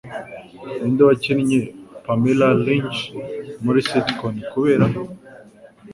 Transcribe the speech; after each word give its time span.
Ninde 0.79 1.01
wakinnye 1.09 1.59
Pamela 2.05 2.49
Lynch 2.65 2.99
muri 3.63 3.79
sitcom 3.87 4.35
Kureba? 4.51 4.87